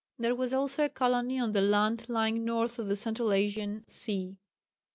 There 0.17 0.33
was 0.33 0.51
also 0.51 0.85
a 0.85 0.89
colony 0.89 1.37
on 1.37 1.51
the 1.53 1.61
land 1.61 2.09
lying 2.09 2.43
north 2.43 2.79
of 2.79 2.87
the 2.89 2.95
central 2.95 3.31
Asian 3.31 3.83
sea. 3.87 4.39